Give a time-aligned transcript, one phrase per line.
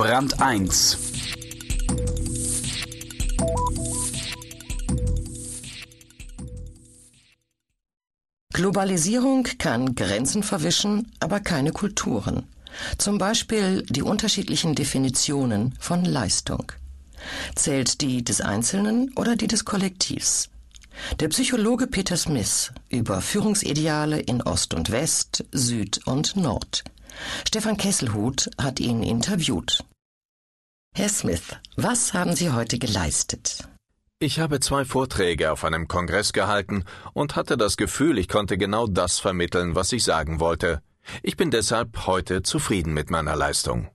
[0.00, 0.96] Brand 1
[8.54, 12.44] Globalisierung kann Grenzen verwischen, aber keine Kulturen.
[12.96, 16.72] Zum Beispiel die unterschiedlichen Definitionen von Leistung.
[17.54, 20.48] Zählt die des Einzelnen oder die des Kollektivs?
[21.20, 26.84] Der Psychologe Peter Smith über Führungsideale in Ost und West, Süd und Nord.
[27.46, 29.84] Stefan Kesselhut hat ihn interviewt.
[30.94, 33.68] Herr Smith, was haben Sie heute geleistet?
[34.18, 38.86] Ich habe zwei Vorträge auf einem Kongress gehalten und hatte das Gefühl, ich konnte genau
[38.86, 40.82] das vermitteln, was ich sagen wollte.
[41.22, 43.88] Ich bin deshalb heute zufrieden mit meiner Leistung.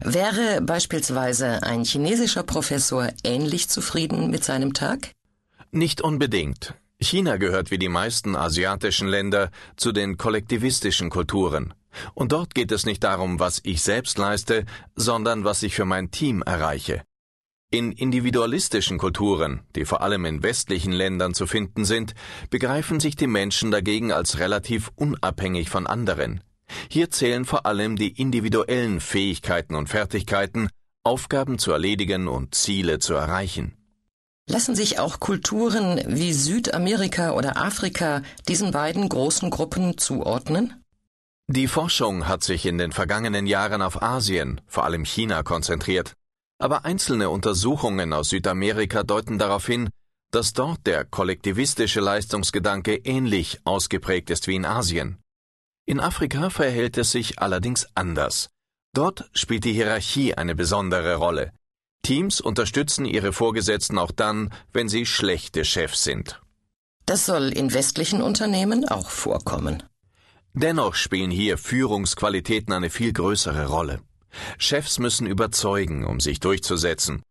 [0.00, 5.12] Wäre beispielsweise ein chinesischer Professor ähnlich zufrieden mit seinem Tag?
[5.72, 6.74] Nicht unbedingt.
[7.00, 11.74] China gehört wie die meisten asiatischen Länder zu den kollektivistischen Kulturen.
[12.14, 16.10] Und dort geht es nicht darum, was ich selbst leiste, sondern was ich für mein
[16.10, 17.02] Team erreiche.
[17.70, 22.14] In individualistischen Kulturen, die vor allem in westlichen Ländern zu finden sind,
[22.48, 26.42] begreifen sich die Menschen dagegen als relativ unabhängig von anderen.
[26.90, 30.70] Hier zählen vor allem die individuellen Fähigkeiten und Fertigkeiten,
[31.04, 33.74] Aufgaben zu erledigen und Ziele zu erreichen.
[34.46, 40.77] Lassen sich auch Kulturen wie Südamerika oder Afrika diesen beiden großen Gruppen zuordnen?
[41.50, 46.12] Die Forschung hat sich in den vergangenen Jahren auf Asien, vor allem China, konzentriert.
[46.58, 49.88] Aber einzelne Untersuchungen aus Südamerika deuten darauf hin,
[50.30, 55.22] dass dort der kollektivistische Leistungsgedanke ähnlich ausgeprägt ist wie in Asien.
[55.86, 58.50] In Afrika verhält es sich allerdings anders.
[58.92, 61.52] Dort spielt die Hierarchie eine besondere Rolle.
[62.02, 66.42] Teams unterstützen ihre Vorgesetzten auch dann, wenn sie schlechte Chefs sind.
[67.06, 69.82] Das soll in westlichen Unternehmen auch vorkommen.
[70.54, 74.00] Dennoch spielen hier Führungsqualitäten eine viel größere Rolle.
[74.58, 77.22] Chefs müssen überzeugen, um sich durchzusetzen.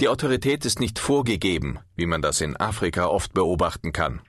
[0.00, 4.20] Die Autorität ist nicht vorgegeben, wie man das in Afrika oft beobachten kann.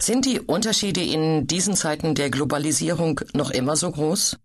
[0.00, 4.38] Sind die Unterschiede in diesen Zeiten der Globalisierung noch immer so groß?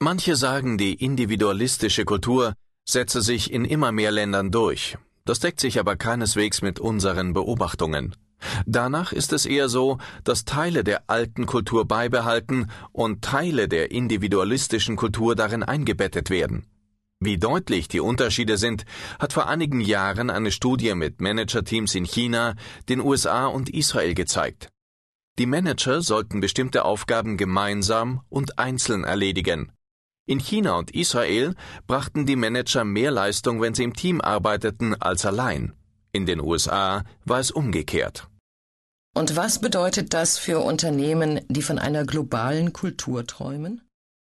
[0.00, 2.54] Manche sagen, die individualistische Kultur
[2.88, 4.98] setze sich in immer mehr Ländern durch.
[5.24, 8.16] Das deckt sich aber keineswegs mit unseren Beobachtungen.
[8.66, 14.96] Danach ist es eher so, dass Teile der alten Kultur beibehalten und Teile der individualistischen
[14.96, 16.66] Kultur darin eingebettet werden.
[17.22, 18.86] Wie deutlich die Unterschiede sind,
[19.18, 22.54] hat vor einigen Jahren eine Studie mit Managerteams in China,
[22.88, 24.70] den USA und Israel gezeigt.
[25.38, 29.70] Die Manager sollten bestimmte Aufgaben gemeinsam und einzeln erledigen.
[30.26, 31.54] In China und Israel
[31.86, 35.74] brachten die Manager mehr Leistung, wenn sie im Team arbeiteten, als allein.
[36.12, 38.29] In den USA war es umgekehrt.
[39.14, 43.82] Und was bedeutet das für Unternehmen, die von einer globalen Kultur träumen?